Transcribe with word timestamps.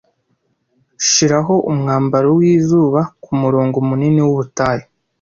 shiraho 1.09 1.55
umwambaro 1.71 2.29
wizuba 2.39 3.01
kumurongo 3.23 3.77
munini 3.87 4.19
wubutayu 4.25 4.85